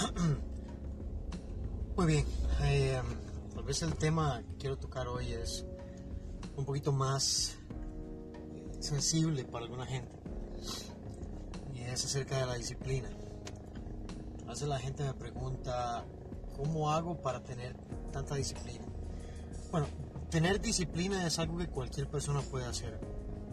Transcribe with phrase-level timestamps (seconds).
[1.96, 2.24] Muy bien,
[2.62, 3.00] eh,
[3.54, 5.66] tal vez el tema que quiero tocar hoy es
[6.56, 7.58] un poquito más
[8.78, 10.10] sensible para alguna gente
[11.74, 13.10] y es acerca de la disciplina.
[14.46, 16.04] A veces la gente me pregunta,
[16.56, 17.76] ¿cómo hago para tener
[18.10, 18.86] tanta disciplina?
[19.70, 19.86] Bueno,
[20.30, 22.98] tener disciplina es algo que cualquier persona puede hacer,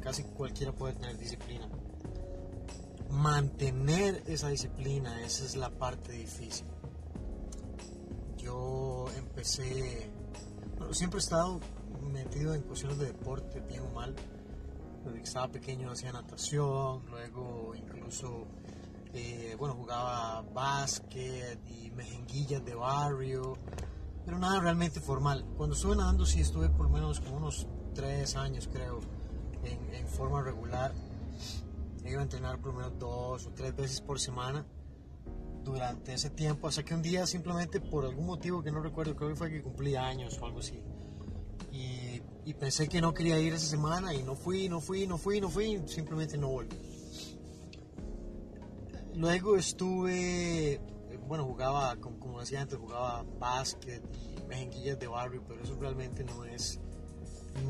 [0.01, 1.66] casi cualquiera puede tener disciplina.
[3.17, 6.67] Mantener esa disciplina, esa es la parte difícil.
[8.37, 10.07] Yo empecé,
[10.77, 11.59] bueno, siempre he estado
[12.11, 14.15] metido en cuestiones de deporte, bien o mal.
[15.03, 18.45] Desde que estaba pequeño hacía natación, luego incluso,
[19.15, 23.57] eh, bueno, jugaba básquet y mejenguillas de barrio,
[24.25, 25.43] pero nada realmente formal.
[25.57, 28.99] Cuando estuve nadando sí estuve por menos como unos tres años creo
[29.63, 30.93] en forma regular.
[32.07, 34.65] Iba a entrenar por lo menos dos o tres veces por semana
[35.63, 39.29] durante ese tiempo, hasta que un día simplemente por algún motivo que no recuerdo, creo
[39.29, 40.81] que fue que cumplí años o algo así.
[41.73, 45.17] Y, y, pensé que no quería ir esa semana y no fui, no fui, no
[45.17, 46.77] fui, no fui, simplemente no volví.
[49.15, 50.79] Luego estuve,
[51.27, 54.01] bueno, jugaba, como, como decía antes, jugaba básquet
[54.47, 56.79] mejenguillas de barrio, pero eso realmente no es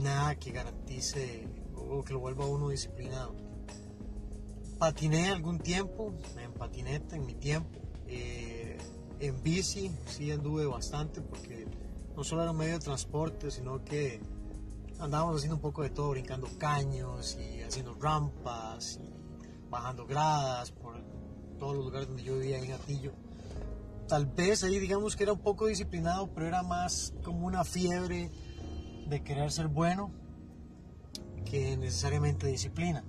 [0.03, 3.46] nada que garantice o que lo vuelva uno disciplinado.
[4.77, 8.77] Patiné algún tiempo, en patineta en mi tiempo, eh,
[9.19, 11.67] en bici sí anduve bastante porque
[12.15, 14.21] no solo era un medio de transporte, sino que
[14.99, 20.95] andábamos haciendo un poco de todo, brincando caños y haciendo rampas y bajando gradas por
[21.57, 23.13] todos los lugares donde yo vivía en Atillo.
[24.07, 28.29] Tal vez ahí digamos que era un poco disciplinado, pero era más como una fiebre
[29.07, 30.11] de querer ser bueno
[31.45, 33.03] que necesariamente disciplina.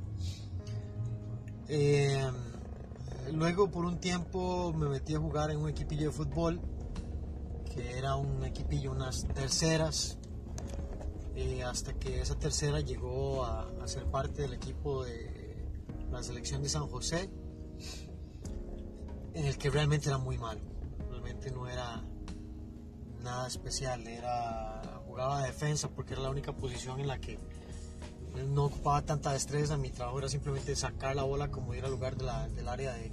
[1.69, 2.27] Eh,
[3.33, 6.61] luego por un tiempo me metí a jugar en un equipillo de fútbol,
[7.73, 10.17] que era un equipillo, unas terceras,
[11.37, 15.65] eh, hasta que esa tercera llegó a, ser parte del equipo de
[16.11, 17.31] la selección de San José,
[19.35, 20.61] en el que realmente era muy malo,
[21.11, 22.03] realmente no era
[23.23, 27.39] nada especial, era jugaba defensa porque era la única posición en la que
[28.47, 32.17] no ocupaba tanta destreza, mi trabajo era simplemente sacar la bola como ir al lugar
[32.17, 33.11] del área de,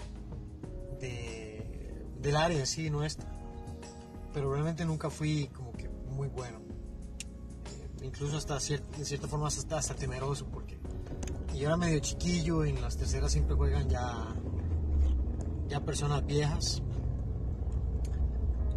[0.99, 3.27] de, del área en sí nuestra.
[4.33, 6.59] Pero realmente nunca fui como que muy bueno.
[6.59, 10.77] Eh, incluso hasta de cierta forma hasta, temeroso porque
[11.55, 14.35] yo era medio chiquillo, en las terceras siempre juegan ya,
[15.67, 16.81] ya personas viejas.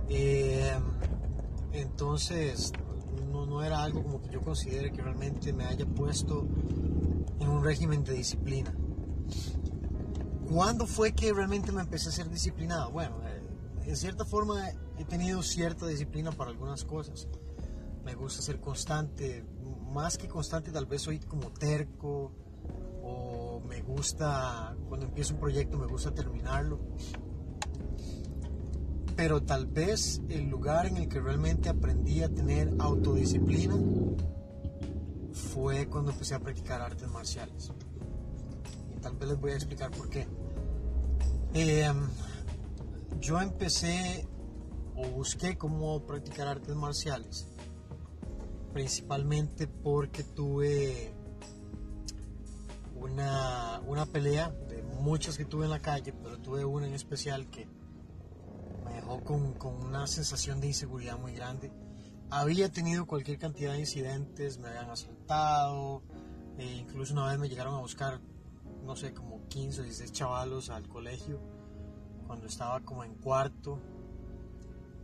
[0.08, 0.78] Eh,
[1.72, 2.72] entonces
[3.30, 6.46] no, no, era algo como que yo considere que realmente me haya puesto
[7.40, 8.74] en un régimen de disciplina.
[10.50, 12.90] ¿Cuándo fue que realmente me empecé a ser disciplinado?
[12.90, 13.42] Bueno, eh,
[13.84, 17.28] en cierta forma he tenido cierta disciplina para algunas cosas.
[18.04, 19.44] Me gusta ser constante,
[19.90, 22.32] más que constante tal vez soy como terco
[23.02, 26.80] o me gusta, cuando empiezo un proyecto me gusta terminarlo
[29.18, 33.74] pero tal vez el lugar en el que realmente aprendí a tener autodisciplina
[35.32, 37.72] fue cuando empecé a practicar artes marciales.
[38.96, 40.28] Y tal vez les voy a explicar por qué.
[41.52, 41.92] Eh,
[43.20, 44.24] yo empecé
[44.94, 47.48] o busqué cómo practicar artes marciales,
[48.72, 51.12] principalmente porque tuve
[52.94, 57.50] una, una pelea de muchas que tuve en la calle, pero tuve una en especial
[57.50, 57.66] que
[59.16, 61.72] con, una sensación de inseguridad muy grande.
[62.30, 66.02] Había tenido cualquier cantidad de incidentes, me habían asaltado,
[66.58, 68.20] e incluso una vez me llegaron a buscar,
[68.84, 71.40] no sé, como 15 o 16 chavalos al colegio,
[72.26, 73.80] cuando estaba como en cuarto.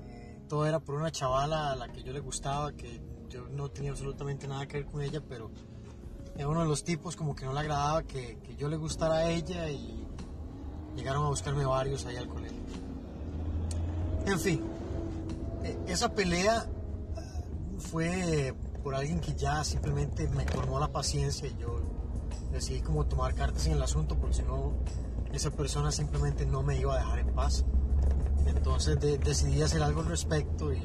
[0.00, 3.00] Eh, todo era por una chavala a la que yo le gustaba, que
[3.30, 5.50] yo no tenía absolutamente nada que ver con ella, pero
[6.36, 9.16] era uno de los tipos como que no le agradaba que, que yo le gustara
[9.16, 10.06] a ella y
[10.94, 12.83] llegaron a buscarme varios ahí al colegio.
[14.26, 14.62] En fin,
[15.86, 16.66] esa pelea
[17.78, 21.80] fue por alguien que ya simplemente me colmó la paciencia y yo
[22.52, 24.72] decidí como tomar cartas en el asunto porque si no
[25.32, 27.64] esa persona simplemente no me iba a dejar en paz.
[28.46, 30.80] Entonces de, decidí hacer algo al respecto y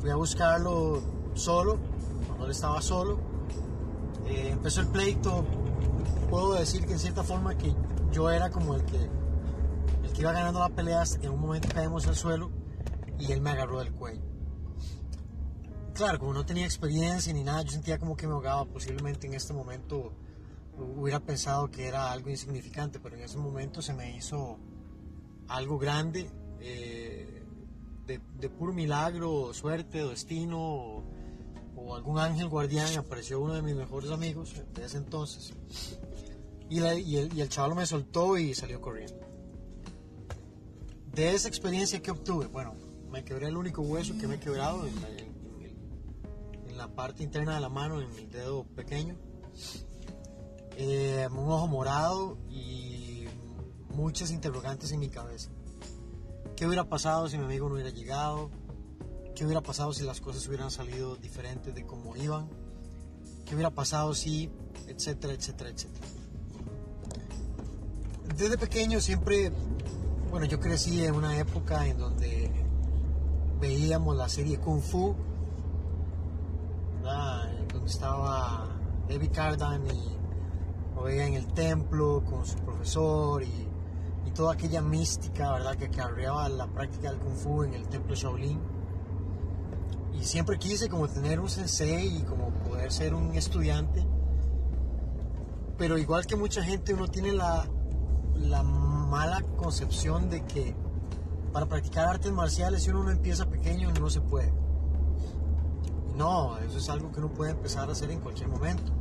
[0.00, 1.02] fui a buscarlo
[1.34, 1.78] solo,
[2.26, 3.18] cuando él estaba solo.
[4.26, 5.44] Eh, empezó el pleito,
[6.30, 7.74] puedo decir que en cierta forma que
[8.12, 9.08] yo era como el que
[10.22, 12.50] iba ganando la pelea hasta que en un momento caemos al suelo
[13.18, 14.22] y él me agarró del cuello.
[15.94, 18.66] Claro, como no tenía experiencia ni nada, yo sentía como que me ahogaba.
[18.66, 20.12] Posiblemente en este momento
[20.76, 24.58] hubiera pensado que era algo insignificante, pero en ese momento se me hizo
[25.48, 26.30] algo grande.
[26.60, 27.42] Eh,
[28.06, 31.04] de, puro milagro, suerte, destino o,
[31.76, 35.52] o, algún ángel guardián apareció uno de mis mejores amigos de ese entonces
[36.68, 39.35] y, y, el, y el chaval me soltó y salió corriendo.
[41.16, 42.74] De esa experiencia que obtuve, bueno,
[43.10, 47.70] me quebré el único hueso que me he quebrado en la, parte interna de la
[47.70, 49.16] mano, en el dedo pequeño.
[50.76, 53.24] Eh, un ojo morado y
[53.94, 55.48] muchas interrogantes en mi cabeza.
[56.54, 58.50] ¿Qué hubiera pasado si mi amigo no hubiera llegado?
[59.34, 62.50] ¿Qué hubiera pasado si las cosas hubieran salido diferentes de como iban?
[63.46, 64.50] ¿Qué hubiera pasado si,
[64.86, 66.06] etcétera, etcétera, etcétera?
[68.36, 69.50] Desde pequeño siempre,
[70.30, 72.50] bueno, yo crecí en una época en donde
[73.60, 75.14] veíamos la serie Kung Fu,
[77.02, 78.66] donde estaba
[79.08, 80.16] David Cardan y
[80.94, 83.66] lo veía en el templo con su profesor y
[84.36, 88.60] toda aquella mística, ¿verdad?, que acarreaba la práctica del Kung Fu en el templo Shaolin.
[90.12, 94.06] Y siempre quise como tener un sensei y como poder ser un estudiante.
[95.78, 97.66] Pero igual que mucha gente, uno tiene la,
[98.34, 98.62] la
[99.06, 100.74] mala concepción de que
[101.52, 104.52] para practicar artes marciales, si uno no empieza pequeño, no se puede.
[106.16, 108.92] No, eso es algo que uno puede empezar a hacer en cualquier momento.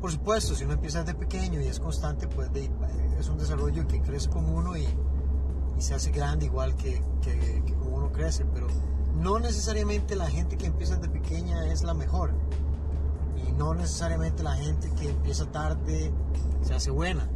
[0.00, 2.48] Por supuesto, si uno empieza desde pequeño y es constante, pues
[3.18, 4.86] es un desarrollo que crece con uno y,
[5.78, 7.02] se hace grande igual que,
[7.78, 8.66] como uno crece, pero
[9.16, 12.34] no necesariamente la gente que empieza desde pequeña es la mejor
[13.48, 16.12] y no necesariamente la gente que empieza tarde
[16.62, 17.26] se hace buena.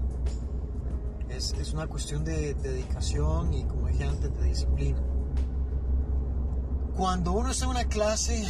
[1.37, 4.99] Es, es una cuestión de, dedicación y como dije antes, de disciplina.
[6.97, 8.45] Cuando uno está en una clase,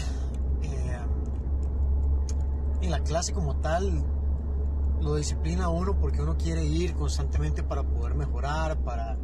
[2.82, 4.04] en la clase como tal
[5.00, 9.16] lo disciplina uno porque uno quiere ir constantemente para poder mejorar, para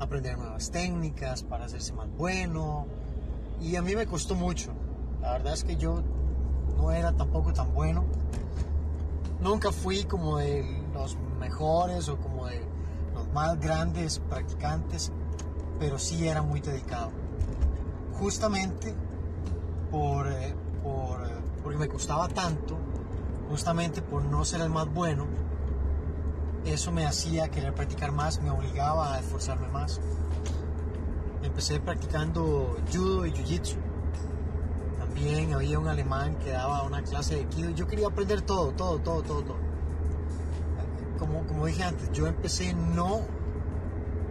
[0.00, 2.86] aprender nuevas técnicas, para hacerse más bueno.
[3.60, 4.72] Y a mí me costó mucho.
[5.20, 6.02] La verdad es que yo
[6.76, 8.04] no era tampoco tan bueno.
[9.40, 12.29] Nunca fui como de los mejores o como de
[13.32, 15.12] más grandes practicantes,
[15.78, 17.10] pero sí era muy dedicado.
[18.14, 18.94] Justamente
[19.90, 22.76] por, eh, por eh, porque me costaba tanto,
[23.48, 25.26] justamente por no ser el más bueno,
[26.64, 30.00] eso me hacía querer practicar más, me obligaba a esforzarme más.
[31.42, 33.76] Empecé practicando judo y jiu-jitsu.
[34.98, 37.70] También había un alemán que daba una clase de kido.
[37.70, 39.69] Yo quería aprender todo, todo, todo, todo, todo.
[41.20, 43.20] Como, como dije antes, yo empecé no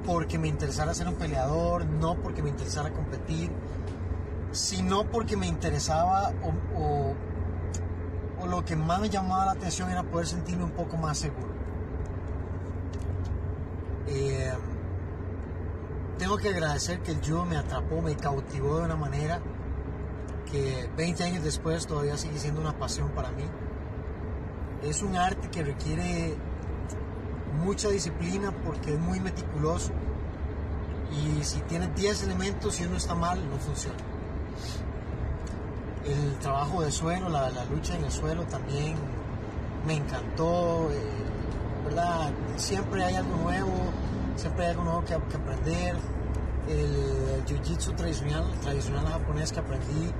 [0.05, 3.51] porque me interesara ser un peleador, no porque me interesara competir,
[4.51, 6.33] sino porque me interesaba
[6.73, 7.13] o,
[8.47, 11.53] lo que más me llamaba la atención era poder sentirme un poco más seguro.
[14.07, 14.51] Eh,
[16.17, 19.39] tengo que agradecer que el judo me atrapó, me cautivó de una manera
[20.51, 23.43] que 20 años después todavía sigue siendo una pasión para mí.
[24.81, 26.35] Es un arte que requiere
[27.59, 29.91] mucha disciplina porque es muy meticuloso
[31.11, 33.97] y si tiene 10 elementos y uno está mal, no funciona
[36.05, 38.95] el trabajo de suelo, la, lucha en el suelo también
[39.85, 42.31] me encantó, eh, ¿verdad?
[42.57, 43.73] Siempre hay algo nuevo,
[44.35, 45.95] siempre hay algo nuevo que, aprender.
[46.67, 50.11] El jiu-jitsu tradicional, tradicional japonés que aprendí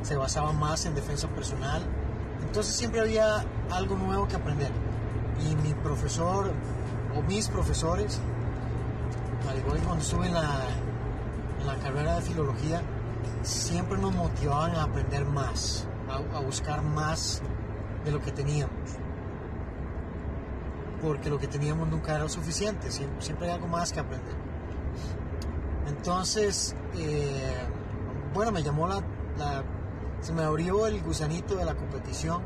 [0.00, 1.82] se basaba más en defensa personal.
[2.46, 4.70] Entonces siempre había algo nuevo que aprender.
[5.46, 6.50] Y mi profesor,
[7.22, 8.20] mis profesores,
[9.48, 10.66] al igual cuando estuve en la,
[11.66, 12.82] la carrera de filología,
[13.42, 17.42] siempre nos motivaban a aprender más, a, buscar más
[18.04, 18.72] de lo que teníamos.
[21.02, 24.34] Porque lo que teníamos nunca era suficiente, siempre, hay algo más que aprender.
[25.86, 27.54] Entonces, eh,
[28.34, 29.02] bueno, me llamó la,
[30.20, 32.42] se me abrió el gusanito de la competición.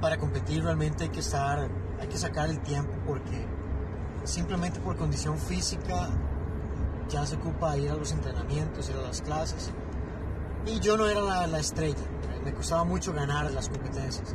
[0.00, 1.68] Para competir realmente hay que estar,
[2.00, 3.46] hay que sacar el tiempo porque
[4.24, 6.10] simplemente por condición física
[7.08, 9.70] ya se ocupa ir a los entrenamientos, ir a las clases.
[10.66, 12.02] Y yo no era la, estrella,
[12.44, 14.34] me costaba mucho ganar las competencias.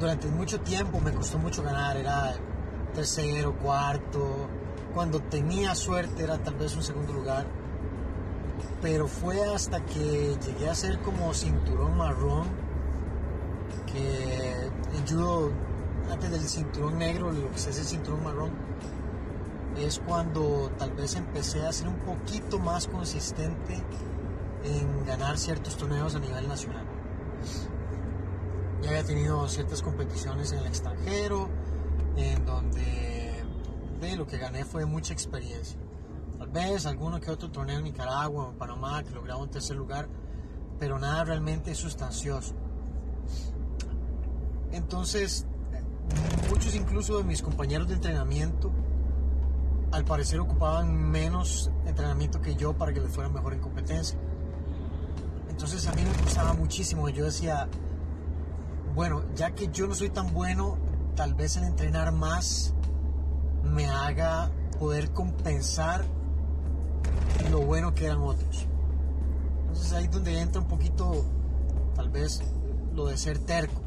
[0.00, 2.34] Durante mucho tiempo me costó mucho ganar, era
[2.94, 4.48] tercero, cuarto,
[4.92, 7.46] cuando tenía suerte era tal vez un segundo lugar.
[8.82, 12.48] Pero fue hasta que llegué a ser como cinturón marrón,
[13.92, 15.52] que en judo,
[16.18, 18.50] del cinturón negro, lo que se hace el cinturón marrón,
[19.76, 23.82] es cuando tal vez empecé a ser un poquito más consistente
[24.64, 26.84] en ganar ciertos torneos a nivel nacional.
[28.82, 31.48] Ya había tenido ciertas competiciones en el extranjero,
[32.16, 33.44] en donde
[34.00, 35.78] de lo que gané fue mucha experiencia.
[36.38, 39.76] Tal vez alguno que otro torneo en Nicaragua o en Panamá que lograba un tercer
[39.76, 40.08] lugar,
[40.78, 42.54] pero nada realmente sustancioso.
[44.72, 45.46] Entonces,
[46.48, 48.70] muchos incluso de mis compañeros de entrenamiento
[49.92, 54.18] al parecer ocupaban menos entrenamiento que yo para que les fuera mejor en competencia.
[55.48, 57.08] Entonces a mí me gustaba muchísimo.
[57.08, 57.68] Yo decía,
[58.94, 60.78] bueno, ya que yo no soy tan bueno,
[61.16, 62.72] tal vez el entrenar más
[63.64, 66.04] me haga poder compensar
[67.50, 68.66] lo bueno que eran otros.
[69.68, 71.24] Entonces ahí es donde entra un poquito,
[71.94, 72.42] tal vez,
[72.94, 73.80] lo de ser terco,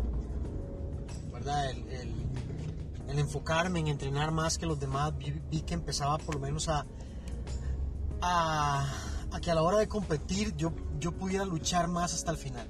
[1.45, 6.85] El, enfocarme en entrenar más que los demás, vi, que empezaba por lo menos a,
[9.41, 12.67] que a la hora de competir yo, yo pudiera luchar más hasta el final.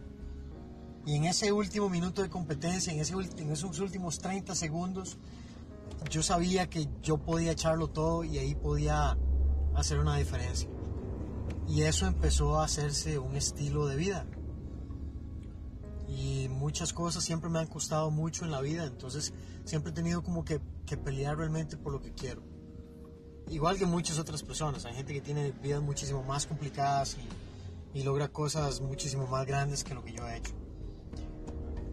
[1.05, 5.17] Y en ese último minuto de competencia, en, en esos últimos 30 segundos,
[6.09, 9.17] yo sabía que yo podía echarlo todo y ahí podía
[9.75, 10.69] hacer una diferencia.
[11.67, 14.25] Y eso empezó a hacerse un estilo de vida.
[16.15, 19.33] Y muchas cosas siempre me han costado mucho en la vida, entonces
[19.65, 22.43] siempre he tenido como que, que pelear realmente por lo que quiero.
[23.49, 27.17] Igual que muchas otras personas, hay gente que tiene vidas muchísimo más complicadas
[27.93, 30.53] y, y logra cosas muchísimo más grandes que lo que yo he hecho.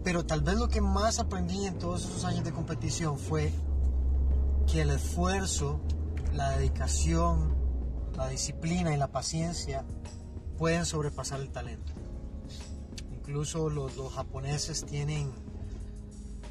[0.05, 3.53] Pero tal vez lo que más aprendí en todos esos años de competición fue
[4.71, 5.81] que el esfuerzo,
[6.33, 7.55] la dedicación,
[8.17, 9.85] la disciplina y la paciencia
[10.59, 11.93] pueden sobrepasar el talento.
[13.31, 15.31] Incluso los, japoneses tienen,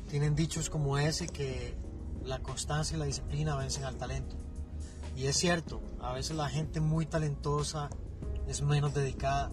[0.09, 1.75] tienen dichos como ese que
[2.23, 4.37] la constancia y la disciplina vencen al talento.
[5.13, 7.89] Y es cierto, a veces la gente muy talentosa
[8.47, 9.51] es menos dedicada,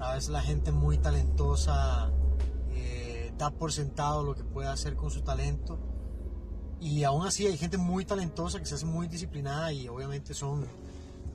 [0.00, 2.10] a veces la gente muy talentosa
[2.72, 5.78] eh, da por sentado lo que puede hacer con su talento
[6.80, 10.66] y aún así hay gente muy talentosa que se hace muy disciplinada y obviamente son,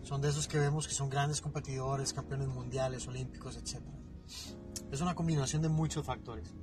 [0.04, 3.82] son de esos que vemos que son grandes competidores, campeones mundiales, olímpicos, etc.
[4.92, 6.54] Es una combinación de muchos factores.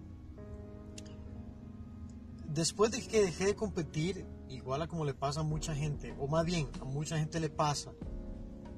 [2.49, 6.27] Después de que dejé de competir, igual a como le pasa a mucha gente, o
[6.27, 7.93] más bien a mucha gente le pasa,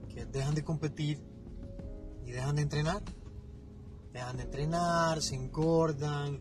[0.09, 1.21] que dejan de competir
[2.25, 3.03] y dejan de entrenar.
[4.13, 6.41] Dejan de entrenar, se engordan,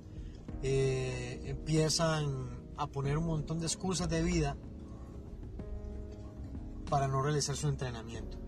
[0.62, 4.56] eh, empiezan a poner un montón de excusas de vida
[6.90, 8.43] para no realizar su entrenamiento.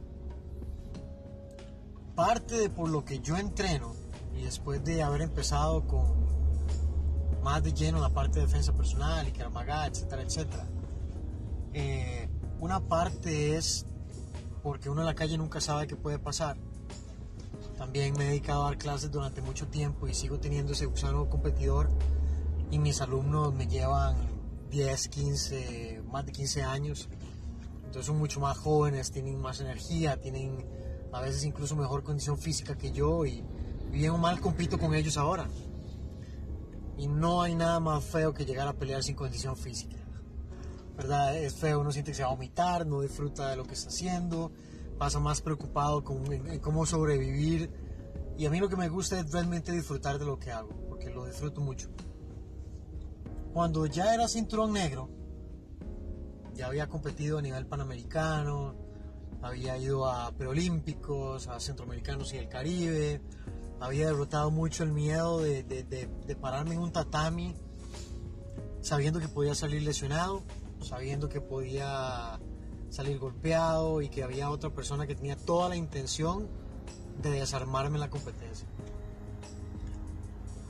[2.15, 3.93] Parte de por lo que yo entreno
[4.37, 6.25] y después de haber empezado con
[7.43, 10.65] más de lleno la parte de defensa personal y etcétera, etcétera,
[11.73, 12.29] eh,
[12.59, 13.85] una parte es
[14.63, 16.57] porque uno en la calle nunca sabe qué puede pasar.
[17.77, 21.29] También me he dedicado a dar clases durante mucho tiempo y sigo teniendo ese gusano
[21.29, 21.89] competidor
[22.71, 24.15] y mis alumnos me llevan
[24.71, 27.09] 10, 15, más de 15 años.
[27.77, 30.65] Entonces son mucho más jóvenes, tienen más energía, tienen
[31.15, 33.41] a veces incluso mejor condición física que yo y
[33.89, 35.47] bien o mal compito con ellos ahora.
[36.97, 39.95] Y no hay nada más feo que llegar a pelear sin condición física.
[40.97, 41.37] ¿Verdad?
[41.37, 43.87] Es feo, uno siente que se va a vomitar, no disfruta de lo que está
[43.87, 44.51] haciendo,
[44.97, 46.25] pasa más preocupado con,
[46.59, 47.71] cómo sobrevivir.
[48.37, 51.09] Y a mí lo que me gusta es realmente disfrutar de lo que hago, porque
[51.09, 51.87] lo disfruto mucho.
[53.53, 55.09] Cuando ya era cinturón negro,
[56.53, 58.84] ya había competido a nivel panamericano,
[59.41, 63.21] había ido a preolímpicos, a centroamericanos y el Caribe,
[63.79, 67.53] había derrotado mucho el miedo de, pararme en un tatami
[68.81, 70.43] sabiendo que podía salir lesionado,
[70.79, 72.39] sabiendo que podía
[72.89, 76.47] salir golpeado y que había otra persona que tenía toda la intención
[77.21, 78.67] de desarmarme en la competencia.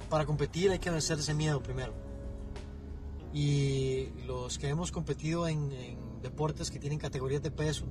[0.09, 1.93] Para competir hay que vencer ese miedo primero
[3.35, 5.69] y los que hemos competido en,
[6.21, 7.85] deportes que tienen categorías de peso,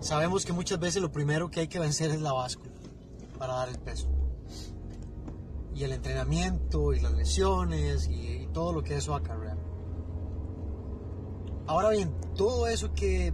[0.00, 2.72] sabemos que muchas veces lo primero que hay que vencer es la báscula
[3.38, 4.08] para dar el peso.
[5.74, 9.56] Y el entrenamiento y las lesiones y, todo lo que eso acarrea.
[11.68, 13.32] Ahora bien, todo eso que,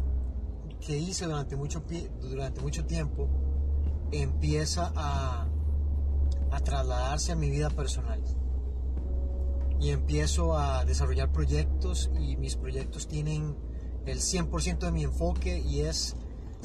[0.78, 1.82] que hice durante mucho,
[2.20, 3.30] durante mucho tiempo
[4.12, 5.48] empieza a,
[6.50, 8.22] a trasladarse a mi vida personal
[9.80, 13.56] y empiezo a desarrollar proyectos y mis proyectos tienen
[14.06, 16.16] el 100% de mi enfoque y es,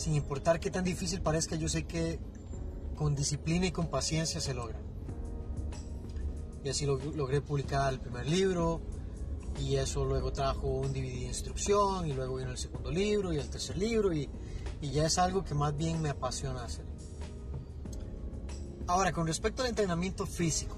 [0.02, 2.20] sin importar qué tan difícil parezca, yo sé que
[2.96, 4.80] con disciplina y con paciencia se logra.
[6.64, 8.82] Y así logré publicar el primer libro
[9.60, 13.38] y eso luego trajo un DVD de instrucción y luego vino el segundo libro y
[13.38, 14.28] el tercer libro y,
[14.82, 16.86] y ya es algo que más bien me apasiona hacer.
[18.88, 20.78] Ahora, con respecto al entrenamiento físico,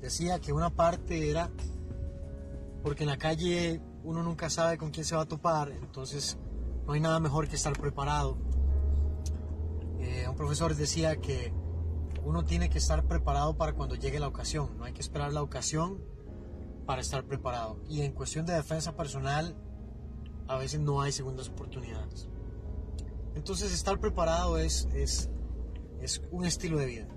[0.00, 1.50] decía que una parte era
[2.82, 6.38] porque en la calle uno nunca sabe con quién se va a topar, entonces
[6.90, 8.36] no hay nada mejor que estar preparado.
[10.00, 11.52] Eh, un profesor decía que
[12.24, 15.40] uno tiene que estar preparado para cuando llegue la ocasión, no hay que esperar la
[15.40, 16.02] ocasión
[16.86, 17.80] para estar preparado.
[17.88, 19.54] Y en cuestión de defensa personal,
[20.48, 22.28] a veces no hay segundas oportunidades.
[23.36, 25.30] Entonces estar preparado es, es,
[26.00, 27.08] es un estilo de vida.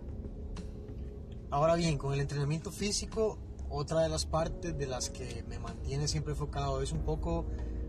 [1.50, 3.40] Ahora bien, con el entrenamiento físico,
[3.72, 7.48] otra de las partes de las que me mantiene siempre enfocado es un poco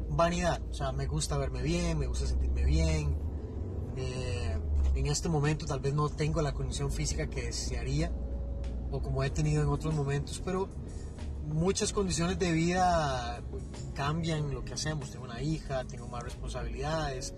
[0.08, 0.60] vanidad.
[0.70, 3.16] O sea, me gusta verme bien, me gusta sentirme bien.
[3.96, 4.58] Eh,
[4.94, 8.12] en este momento tal vez no tengo la condición física que desearía
[8.90, 10.68] o como he tenido en otros momentos, pero
[11.46, 13.42] muchas condiciones de vida
[13.94, 15.10] cambian lo que hacemos.
[15.10, 17.34] Tengo una hija, tengo más responsabilidades,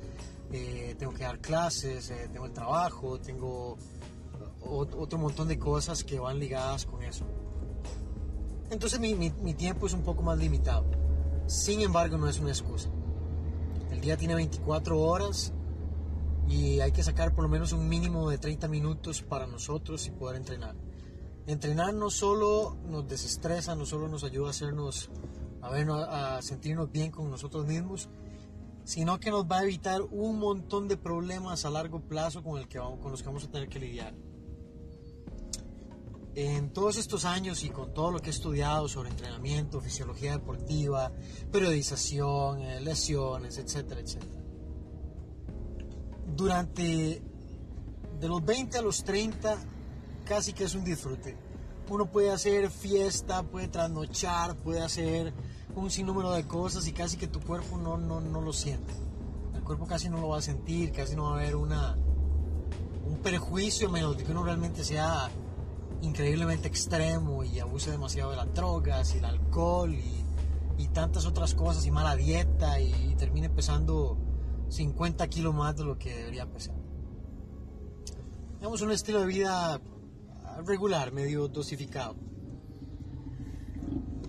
[0.53, 3.79] eh, tengo que dar clases, eh, tengo el trabajo, tengo
[4.61, 7.25] otro montón de cosas que van ligadas con eso.
[8.71, 10.85] Entonces mi, mi, tiempo es un poco más limitado.
[11.47, 12.89] Sin embargo, no es una excusa.
[13.91, 15.53] El día tiene 24 horas
[16.49, 20.11] y hay que sacar por lo menos un mínimo de 30 minutos para nosotros y
[20.11, 20.75] poder entrenar.
[21.47, 25.11] Entrenar no solo nos desestresa, no solo nos ayuda a hacernos,
[25.63, 28.09] a, a sentirnos bien con nosotros mismos,
[28.83, 32.67] sino que nos va a evitar un montón de problemas a largo plazo con, el
[32.67, 34.15] que vamos, con los que vamos a tener que lidiar.
[36.39, 41.11] En todos estos años y con todo lo que he estudiado sobre entrenamiento, fisiología deportiva,
[41.51, 44.43] periodización, eh, lesiones, etcétera, etcétera.
[46.37, 47.23] Durante
[48.21, 49.57] de los 20 a los 30
[50.27, 51.39] casi que es un disfrute.
[51.89, 55.33] Uno puede hacer fiesta, puede trasnochar, puede hacer
[55.75, 58.93] un sinnúmero de cosas y casi que tu cuerpo no, no, no lo siente.
[59.55, 61.97] El cuerpo casi no lo va a sentir, casi no va a haber una,
[63.07, 65.31] un perjuicio menos de que uno realmente sea
[66.03, 70.25] increíblemente extremo y abuse demasiado de las drogas y el alcohol y,
[70.93, 74.17] tantas otras cosas y mala dieta y, y termine pesando
[74.71, 76.75] 50 kilos más de lo que debería pesar.
[78.59, 79.79] Tenemos un estilo de vida
[80.65, 82.17] regular, medio dosificado.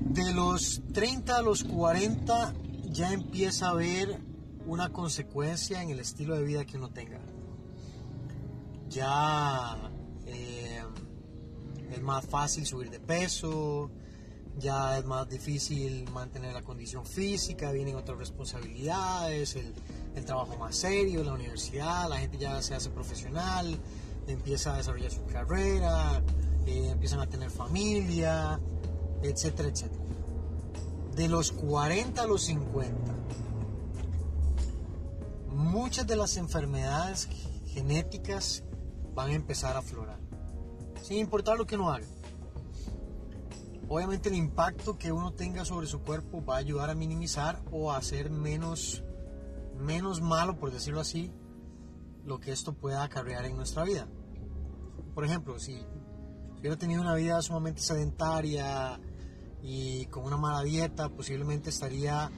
[0.02, 2.54] De los 30 a los 40
[2.92, 4.20] ya empieza a haber
[4.66, 7.20] una consecuencia en el estilo de vida que uno tenga.
[8.90, 9.78] Ya
[10.26, 10.82] eh,
[11.92, 13.90] es más fácil subir de peso,
[14.58, 19.74] ya es más difícil mantener la condición física, vienen otras responsabilidades, el,
[20.26, 23.78] trabajo más serio, la universidad, la gente ya se hace profesional,
[24.28, 26.24] empieza a desarrollar su carrera,
[26.66, 28.60] eh, empiezan a tener familia,
[29.22, 30.04] etcétera, etcétera.
[31.16, 33.16] De los 40 a los 50,
[35.50, 37.30] muchas de las enfermedades
[37.68, 38.64] genéticas
[39.14, 40.20] van a empezar a aflorar,
[41.08, 42.06] sin importar lo que uno haga.
[43.88, 47.94] Obviamente el impacto que uno tenga sobre su cuerpo va a ayudar a minimizar o
[47.94, 49.06] a hacer menos,
[49.80, 51.32] menos malo, por decirlo así,
[52.26, 54.06] lo que esto pueda acarrear en nuestra vida.
[55.16, 55.82] Por ejemplo, si
[56.60, 59.00] hubiera tenido una vida sumamente sedentaria
[59.64, 62.30] y con una mala dieta, posiblemente estaría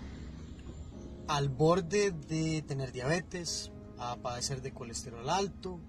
[1.28, 5.80] al borde de tener diabetes, a padecer de colesterol alto,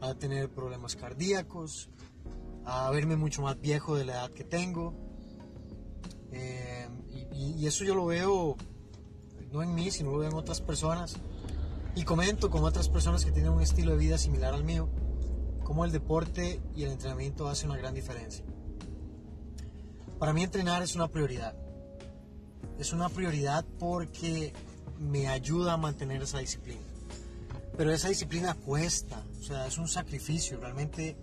[0.00, 1.90] a tener problemas cardíacos,
[2.64, 4.94] a verme mucho más viejo de la edad que tengo.
[6.32, 6.88] Eh,
[7.32, 8.56] y, y, eso yo lo veo
[9.52, 11.16] no en mí, sino lo veo en otras personas.
[11.94, 14.88] Y comento con otras personas que tienen un estilo de vida similar al mío
[15.64, 18.44] cómo el deporte y el entrenamiento hacen una gran diferencia.
[20.18, 21.56] Para mí entrenar es una prioridad.
[22.78, 24.52] Es una prioridad porque
[24.98, 26.82] me ayuda a mantener esa disciplina.
[27.76, 30.60] Pero esa disciplina cuesta, o sea, es un sacrificio.
[30.60, 31.16] Realmente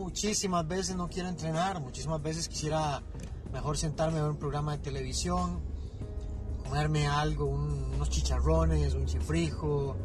[0.00, 3.02] muchísimas veces no quiero entrenar, muchísimas veces quisiera
[3.52, 5.60] mejor sentarme a ver un programa de televisión,
[6.64, 9.96] comerme algo, unos chicharrones, un chifrijo,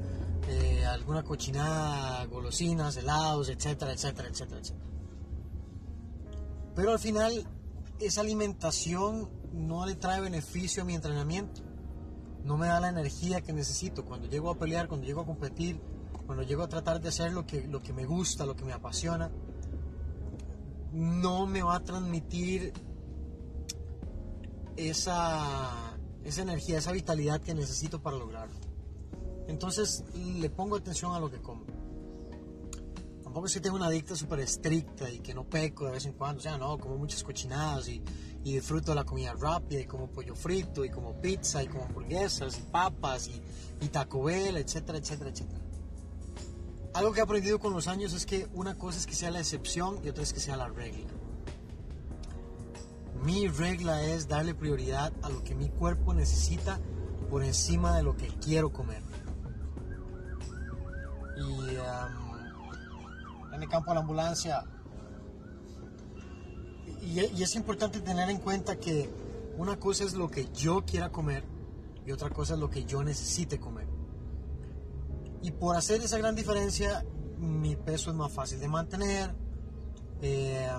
[0.49, 4.86] eh, alguna cochinada, golosinas, helados, etcétera, etcétera, etcétera, etcétera.
[6.75, 7.47] Pero al final
[7.99, 11.62] esa alimentación no le trae beneficio a mi entrenamiento.
[12.43, 15.81] No me da la energía que necesito cuando llego a pelear, cuando llego a competir,
[16.25, 18.73] cuando llego a tratar de hacer lo que, lo que me gusta, lo que me
[18.73, 19.31] apasiona.
[20.95, 22.71] No me va a transmitir
[24.77, 28.55] esa, esa energía, esa vitalidad que necesito para lograrlo.
[29.47, 31.65] Entonces le pongo atención a lo que como.
[33.23, 36.39] Tampoco es que una dieta súper estricta y que no peco de vez en cuando.
[36.39, 38.01] O sea, no, como muchas cochinadas y,
[38.41, 42.60] disfruto de la comida rápida y como pollo frito y como pizza y como hamburguesas
[42.60, 43.41] y papas y,
[43.84, 45.62] y Taco Bell, etcétera, etcétera, etcétera.
[46.95, 49.39] Algo que he aprendido con los años es que una cosa es que sea la
[49.39, 51.10] excepción y otra es que sea la regla.
[53.21, 56.79] Mi regla es darle prioridad a lo que mi cuerpo necesita
[57.29, 59.03] por encima de lo que quiero comer.
[61.38, 61.75] y
[63.53, 64.63] en el campo de la ambulancia.
[67.01, 69.10] Y, y es importante tener en cuenta que
[69.58, 71.43] una cosa es lo que yo quiera comer
[72.05, 73.85] y otra cosa es lo que yo necesite comer.
[75.45, 77.05] Y por hacer esa gran diferencia,
[77.38, 79.31] mi peso es más fácil de mantener,
[80.19, 80.71] eh,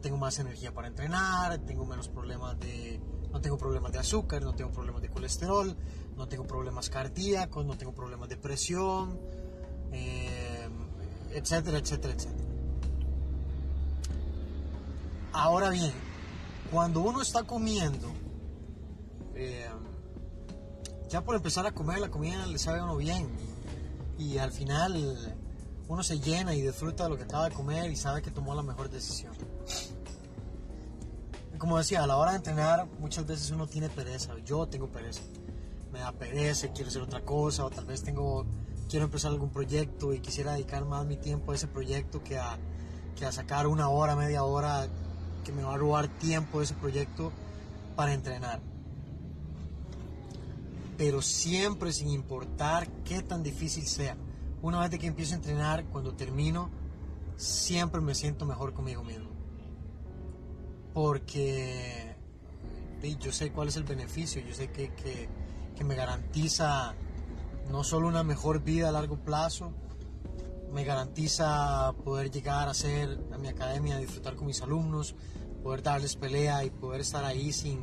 [0.00, 3.00] tengo más energía para entrenar, tengo menos problemas de,
[3.32, 5.76] no tengo problemas de azúcar, no tengo problemas de colesterol,
[6.16, 9.18] no tengo problemas cardíacos, no tengo problemas de presión,
[9.90, 10.68] eh,
[11.32, 12.48] etcétera, etcétera, etcétera.
[15.32, 15.92] Ahora bien,
[16.70, 18.06] cuando uno está comiendo,
[19.34, 19.68] eh,
[21.08, 23.55] ya por empezar a comer la comida le sabe a uno bien
[24.18, 25.36] y al final
[25.88, 28.54] uno se llena y disfruta de lo que acaba de comer y sabe que tomó
[28.54, 29.32] la mejor decisión.
[31.58, 35.22] Como decía, a la hora de entrenar muchas veces uno tiene pereza, yo tengo pereza,
[35.92, 38.44] me da pereza, quiero hacer otra cosa o tal vez tengo,
[38.88, 42.58] quiero empezar algún proyecto y quisiera dedicar más mi tiempo a ese proyecto que a,
[43.16, 44.86] que a sacar una hora, media hora
[45.44, 47.32] que me va a robar tiempo ese proyecto
[47.94, 48.60] para entrenar.
[50.96, 54.16] Pero siempre sin importar qué tan difícil sea
[54.62, 56.70] una vez que empiezo a entrenar, cuando termino,
[57.36, 59.30] siempre me siento mejor conmigo mismo.
[60.92, 62.16] Porque
[63.20, 66.94] yo sé cuál es el beneficio, yo sé que, que, me garantiza
[67.70, 69.72] no solo una mejor vida a largo plazo,
[70.72, 75.14] me garantiza poder llegar a ser a mi academia, disfrutar con mis alumnos,
[75.62, 77.78] poder darles pelea y poder estar ahí sin,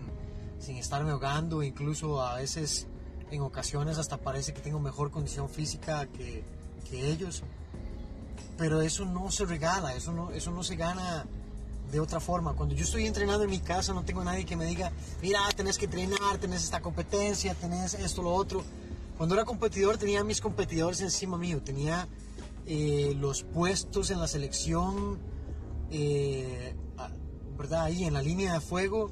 [0.59, 2.87] sin estarme ahogando, incluso a veces
[3.35, 6.43] en ocasiones hasta parece que tengo mejor condición física que,
[6.89, 7.43] que ellos.
[8.57, 11.25] Pero eso no se regala, eso no, eso no se gana
[11.91, 12.53] de otra forma.
[12.53, 14.91] Cuando yo estoy entrenando en mi casa no tengo a nadie que me diga,
[15.21, 18.63] mira, tenés que entrenar, tenés esta competencia, tenés esto, lo otro.
[19.17, 22.07] Cuando era competidor tenía mis competidores encima mío, tenía
[22.65, 25.19] eh, los puestos en la selección,
[25.91, 26.75] eh,
[27.57, 27.83] ¿verdad?
[27.83, 29.11] Ahí en la línea de fuego.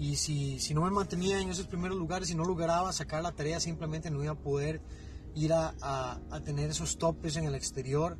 [0.00, 3.32] Y si, si no me mantenía en esos primeros lugares y no lograba sacar la
[3.32, 4.80] tarea, simplemente no iba a poder
[5.34, 8.16] ir a, a, tener esos topes en el exterior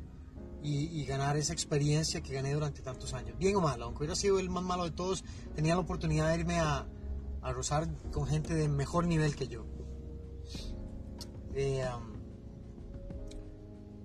[0.61, 3.35] y, ganar esa experiencia que gané durante tantos años.
[3.39, 5.23] Bien o mal, aunque hubiera sido el más malo de todos,
[5.55, 6.85] tenía la oportunidad de irme a,
[7.41, 9.65] a rozar con gente de mejor nivel que yo.
[11.55, 11.83] Eh,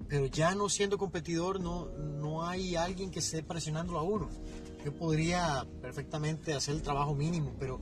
[0.08, 4.30] pero ya no siendo competidor, no, no hay alguien que esté presionando a uno.
[4.86, 7.80] Yo podría perfectamente hacer el trabajo mínimo, pero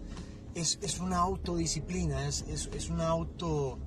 [0.54, 3.78] es, es una autodisciplina, es, es, es una auto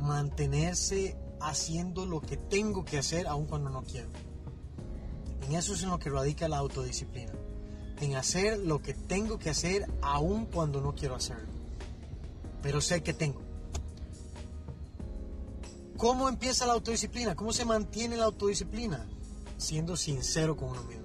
[0.00, 4.08] mantenerse haciendo lo que tengo que hacer aun cuando no quiero.
[5.46, 7.34] En eso es en lo que radica la autodisciplina.
[8.00, 11.52] En hacer lo que tengo que hacer aun cuando no quiero hacerlo.
[12.62, 13.42] Pero sé que tengo.
[15.98, 17.36] ¿Cómo empieza la autodisciplina?
[17.36, 19.06] ¿Cómo se mantiene la autodisciplina?
[19.58, 21.01] Siendo sincero con uno mismo.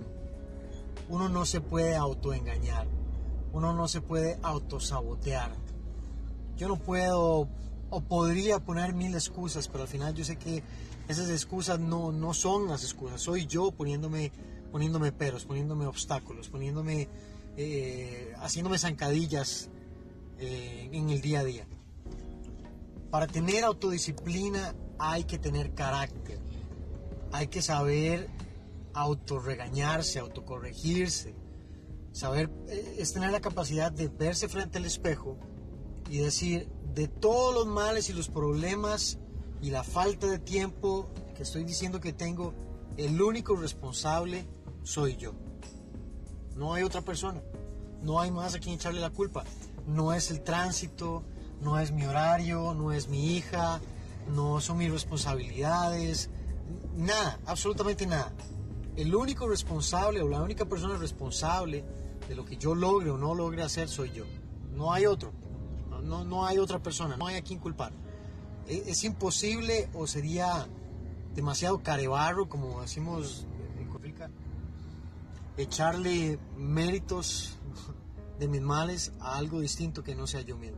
[1.10, 2.88] Uno no se puede autoengañar.
[3.54, 5.52] Uno no se puede autosabotear.
[6.58, 7.48] Yo no puedo
[7.90, 10.64] o podría poner mil excusas, pero al final yo sé que
[11.08, 14.32] esas excusas no, no son las excusas, soy yo poniéndome,
[14.72, 17.08] poniéndome peros, poniéndome obstáculos, poniéndome,
[17.56, 19.70] eh, haciéndome zancadillas
[20.40, 21.68] eh, en el día a día.
[23.10, 26.40] Para tener autodisciplina hay que tener carácter,
[27.32, 28.30] hay que saber
[28.98, 31.36] autorregañarse, autocorregirse,
[32.12, 35.38] saber eh, es tener la capacidad de verse frente al espejo
[36.10, 39.20] y decir, de todos los males y los problemas
[39.62, 42.54] y la falta de tiempo que estoy diciendo que tengo,
[42.98, 44.48] el único responsable
[44.84, 45.34] soy yo.
[46.56, 47.42] No hay otra persona.
[48.02, 49.44] No hay más a quien echarle la culpa.
[49.86, 51.24] No es el tránsito,
[51.62, 53.80] no es mi horario, no es mi hija,
[54.34, 56.32] no son mis responsabilidades.
[56.96, 58.34] Nada, absolutamente nada.
[58.98, 61.86] El único responsable o la única persona responsable
[62.28, 64.26] de lo que yo logre o no logre hacer soy yo.
[64.76, 65.32] No hay otro
[66.08, 67.92] no, no hay otra persona, no hay a quien culpar.
[68.68, 70.68] E, es, imposible o sería
[71.36, 73.46] demasiado carebarro, como decimos
[73.80, 74.30] en Costa
[75.58, 77.58] echarle méritos
[78.40, 80.78] de mis males a algo distinto que no sea yo mismo.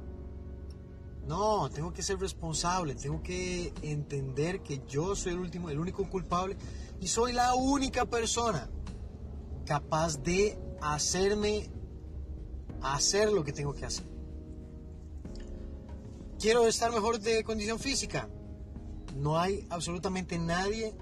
[1.27, 6.10] No, tengo que ser responsable, tengo que entender que yo soy el último, el único
[6.10, 6.58] culpable
[7.01, 8.69] y soy la única persona
[9.65, 11.69] capaz de hacerme
[12.81, 14.05] hacer lo que tengo que hacer.
[16.39, 18.29] Quiero estar mejor de condición física.
[19.15, 20.95] No hay absolutamente nadie.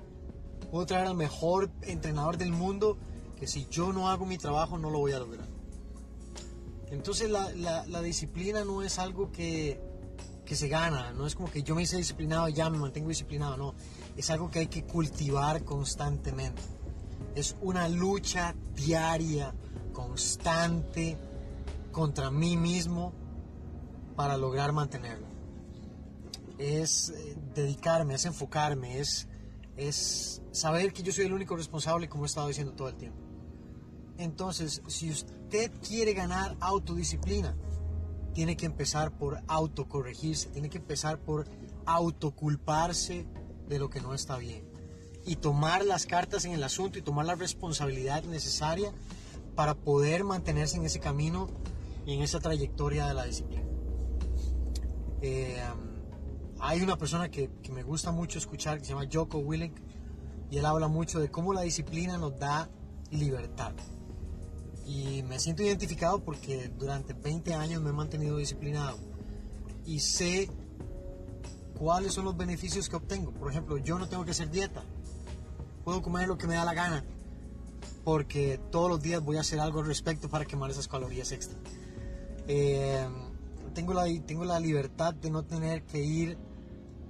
[0.71, 2.97] Puedo traer al mejor entrenador del mundo
[3.35, 5.47] que si yo no hago mi trabajo no lo voy a lograr.
[6.89, 9.79] Entonces la, disciplina no es algo que,
[10.45, 13.57] que se gana, no es como que yo me hice disciplinado ya me mantengo disciplinado,
[13.57, 13.75] no,
[14.17, 16.61] es algo que hay que cultivar constantemente.
[17.35, 19.53] Es una lucha diaria,
[19.93, 21.17] constante,
[21.91, 23.13] contra mí mismo
[24.15, 25.27] para lograr mantenerlo.
[26.57, 29.27] Es eh, dedicarme, es enfocarme, es,
[29.75, 33.19] es saber que yo soy el único responsable, como he estado diciendo todo el tiempo.
[34.17, 37.55] Entonces, si usted quiere ganar autodisciplina,
[38.33, 41.47] tiene que empezar por autocorregirse, tiene que empezar por
[41.85, 43.27] autoculparse
[43.67, 44.77] de lo que no está bien
[45.27, 48.93] y tomar las cartas en el asunto y tomar la responsabilidad necesaria
[49.55, 51.49] para poder mantenerse en ese camino
[52.05, 53.65] y en esa trayectoria de la disciplina.
[55.21, 55.61] Eh,
[56.59, 59.77] hay una persona que, que, me gusta mucho escuchar que se llama Joko Willink
[60.49, 62.69] y él habla mucho de cómo la disciplina nos da
[63.11, 63.73] libertad.
[64.85, 68.97] Y me siento identificado porque durante 20 años me he mantenido disciplinado
[69.85, 70.49] y sé
[71.77, 73.31] cuáles son los beneficios que obtengo.
[73.31, 74.83] Por ejemplo, yo no tengo que hacer dieta.
[75.83, 77.03] Puedo comer lo que me da la gana
[78.07, 81.59] porque todos los días voy a hacer algo al respecto para quemar esas calorías extra.
[82.47, 83.05] Eh,
[83.73, 86.37] tengo, la, tengo la libertad de no tener que ir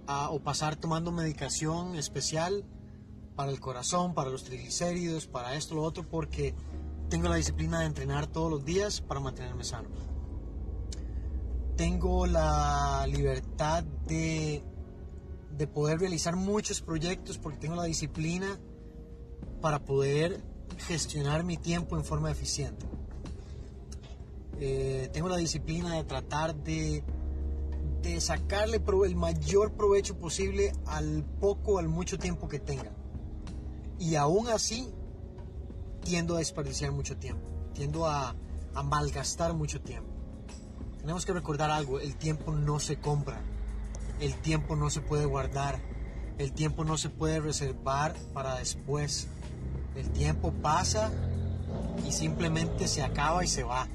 [0.08, 2.66] o pasar tomando medicación especial
[3.36, 6.56] para el corazón, para los triglicéridos, para esto, lo otro, porque
[7.10, 9.90] tengo la disciplina de entrenar todos los días para mantenerme sano.
[11.78, 14.64] Tengo la libertad de,
[15.56, 18.60] de poder realizar muchos proyectos porque tengo la disciplina
[19.62, 20.44] para poder
[20.78, 22.86] gestionar mi tiempo en forma eficiente.
[24.60, 27.04] Eh, tengo la disciplina de tratar de,
[28.02, 32.92] de sacarle el mayor provecho posible al poco, al mucho tiempo que tenga.
[34.00, 34.90] Y aún así
[36.04, 38.36] tiendo a desperdiciar mucho tiempo, tiendo a,
[38.74, 40.17] a malgastar mucho tiempo.
[41.08, 43.40] Tenemos que recordar algo, el tiempo no se compra,
[44.20, 45.80] el tiempo no se puede guardar,
[46.38, 49.30] el tiempo no se puede reservar para después.
[49.96, 51.14] El tiempo pasa
[52.06, 53.88] y simplemente se acaba y se va.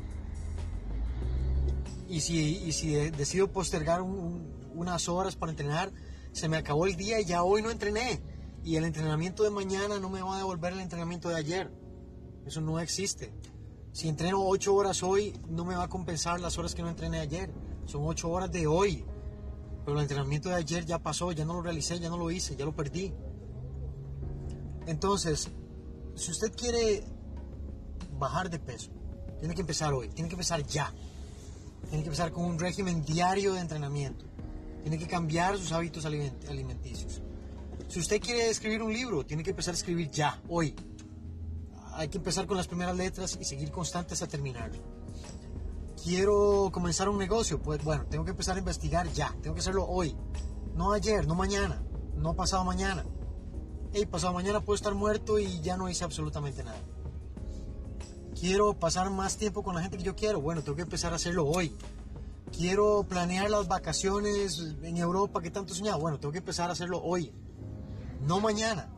[2.09, 5.93] Y si, y si decido postergar unas horas para entrenar,
[6.33, 8.23] se me acabó el día y ya hoy no entrené.
[8.65, 11.71] Y el entrenamiento de mañana no me va a devolver el entrenamiento de ayer.
[12.47, 13.35] Eso no existe.
[13.93, 17.21] Si entreno 8 horas hoy, no me va a compensar las horas que no entrené
[17.21, 17.53] ayer.
[17.85, 19.05] Son 8 horas de hoy.
[19.85, 22.57] Pero el entrenamiento de ayer ya pasó, ya no lo realicé, ya no lo hice,
[22.57, 23.13] ya lo perdí.
[24.87, 25.51] Entonces,
[26.15, 27.05] si usted quiere
[28.19, 28.91] bajar de peso,
[29.41, 30.93] tiene que empezar hoy, tiene que empezar ya.
[31.89, 34.25] Tiene que empezar con un régimen diario de entrenamiento.
[34.83, 37.21] Tiene que cambiar sus hábitos alimenticios.
[37.89, 40.75] Si usted quiere escribir un libro, tiene que empezar a escribir ya, hoy
[42.03, 44.73] hay que empezar con las primeras letras y seguir constantes hasta terminar.
[46.03, 49.87] Quiero comenzar un negocio, pues bueno, tengo que empezar a investigar ya, tengo que hacerlo
[49.87, 50.17] hoy,
[50.75, 51.81] no ayer, no mañana,
[52.17, 53.05] no pasado mañana.
[53.93, 56.81] Hey, pasado mañana puedo estar muerto y ya no hice absolutamente nada.
[58.39, 61.17] Quiero pasar más tiempo con la gente que yo quiero, bueno, tengo que empezar a
[61.17, 61.77] hacerlo hoy.
[62.51, 67.01] Quiero planear las vacaciones en Europa que tanto soñaba, bueno, tengo que empezar a hacerlo
[67.01, 67.33] hoy,
[68.23, 68.92] no mañana.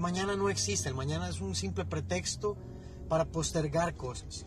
[0.00, 2.56] Mañana no existe, el mañana es un simple pretexto
[3.06, 4.46] para postergar cosas.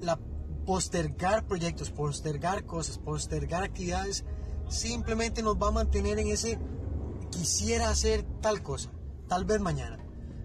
[0.00, 0.18] La
[0.66, 4.26] postergar proyectos, postergar cosas, postergar actividades,
[4.68, 6.58] simplemente nos va a mantener en ese
[7.30, 8.90] quisiera hacer tal cosa,
[9.26, 9.98] tal vez mañana.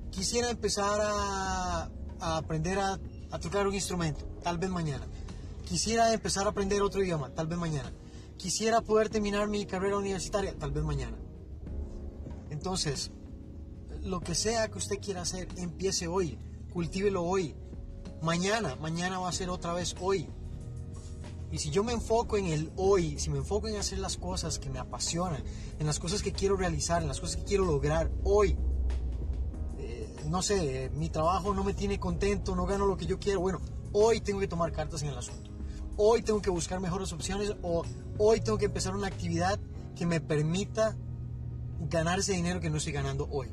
[0.09, 1.89] Quisiera empezar a,
[2.21, 2.97] aprender a,
[3.29, 5.05] a tocar un instrumento, tal vez mañana.
[5.67, 7.91] Quisiera empezar a aprender otro idioma, tal vez mañana.
[8.37, 11.17] Quisiera poder terminar mi carrera universitaria, tal vez mañana.
[12.49, 13.11] Entonces,
[14.03, 16.37] lo que sea que usted quiera hacer, empiece hoy,
[16.71, 17.55] cultívelo hoy.
[18.21, 20.29] Mañana, mañana va a ser otra vez hoy.
[21.51, 24.59] Y si yo me enfoco en el hoy, si me enfoco en hacer las cosas
[24.59, 25.43] que me apasionan,
[25.79, 28.55] en las cosas que quiero realizar, en las cosas que quiero lograr hoy,
[29.79, 33.39] eh, no sé, mi trabajo no me tiene contento, no gano lo que yo quiero,
[33.39, 33.59] bueno,
[33.93, 35.49] hoy tengo que tomar cartas en el asunto.
[35.97, 37.83] Hoy tengo que buscar mejores opciones o
[38.19, 39.59] hoy tengo que empezar una actividad
[39.95, 40.95] que me permita
[41.89, 43.49] ganar ese dinero que no estoy ganando hoy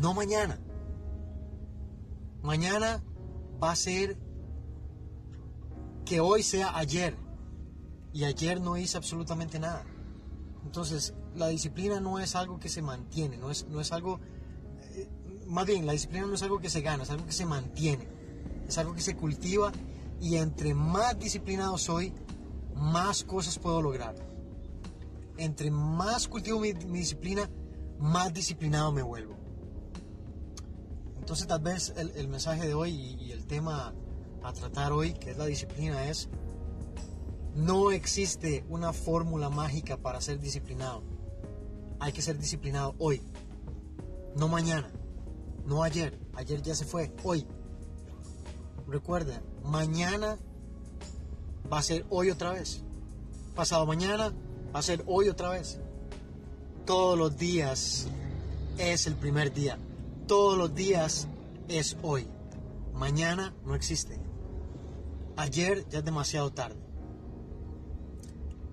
[0.00, 0.58] no mañana.
[2.42, 3.02] Mañana
[3.62, 4.18] va a ser
[6.04, 7.16] que hoy sea ayer
[8.12, 9.84] y ayer no hice absolutamente nada.
[10.64, 14.20] Entonces, la disciplina no es algo que se mantiene, no es, no es algo,
[14.94, 15.08] eh,
[15.46, 18.08] más bien, la disciplina no es algo que se gana, es algo que se mantiene,
[18.68, 19.72] es algo que se cultiva
[20.20, 22.12] y entre más disciplinado soy,
[22.74, 24.14] más cosas puedo lograr.
[25.36, 27.50] Entre más cultivo mi disciplina,
[27.98, 29.43] más disciplinado me vuelvo.
[31.24, 33.94] Entonces tal vez el, mensaje de hoy y, el tema
[34.42, 36.28] a tratar hoy, que es la disciplina, es
[37.54, 41.02] No existe una fórmula mágica para ser disciplinado.
[41.98, 43.22] Hay que ser disciplinado hoy,
[44.36, 44.90] no mañana,
[45.64, 46.20] no ayer.
[46.34, 47.46] Ayer ya se fue, hoy.
[48.86, 50.38] Recuerda, mañana
[51.72, 52.82] va a ser hoy otra vez.
[53.54, 54.30] Pasado mañana
[54.74, 55.80] va a ser hoy otra vez.
[56.84, 58.08] Todos los días
[58.76, 59.78] es el primer día.
[60.26, 61.28] Todos los días
[61.68, 62.26] es hoy.
[62.94, 64.18] Mañana no existe.
[65.36, 66.80] Ayer ya es demasiado tarde.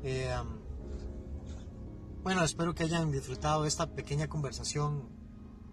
[0.02, 0.34] Eh,
[2.24, 5.10] bueno, espero que hayan disfrutado esta pequeña conversación,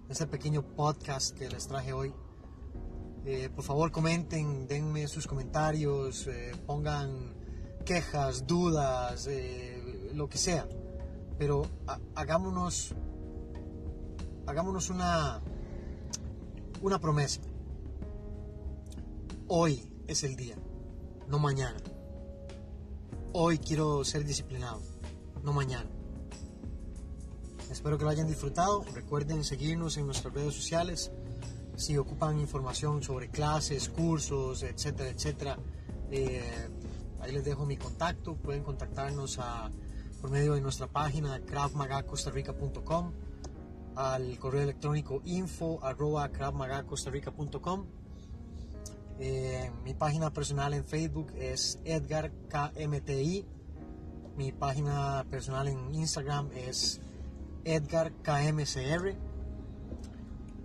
[0.09, 2.13] este pequeño podcast que les traje hoy.
[3.25, 7.37] Eh, por favor comenten, denme sus comentarios, eh, pongan
[7.85, 9.29] quejas, dudas,
[10.13, 10.67] lo que sea.
[11.39, 11.63] Pero
[12.17, 12.97] hagámonos,
[14.45, 15.41] hagámonos una,
[16.83, 17.41] una promesa.
[19.49, 20.57] Hoy es el día,
[21.29, 21.79] no mañana.
[23.33, 24.81] Hoy quiero ser disciplinado,
[25.43, 25.89] no mañana.
[27.71, 28.85] Espero que lo hayan disfrutado.
[28.95, 31.11] Recuerden seguirnos en nuestras redes sociales.
[31.77, 35.59] Si ocupan información sobre clases, cursos, etcétera, etcétera,
[36.11, 36.69] eh,
[37.21, 38.35] ahí les dejo mi contacto.
[38.35, 39.71] Pueden contactarnos a,
[40.21, 43.13] por medio de nuestra página cravmagacostarrica.com
[43.99, 47.87] al correo electrónico info arroba cravmagacostarrica.com
[49.21, 53.45] eh, mi página personal en Facebook es Edgar KMTI.
[54.37, 57.01] Mi página personal en Instagram es
[57.65, 59.17] Edgar KMCR.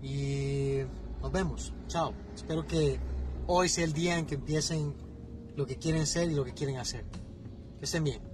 [0.04, 0.82] Y
[1.22, 1.74] nos vemos.
[1.88, 2.14] Chao.
[2.36, 3.00] Espero que
[3.48, 4.94] hoy sea el día en que empiecen
[5.56, 7.06] lo que quieren ser y lo que quieren hacer.
[7.80, 8.33] Que estén bien.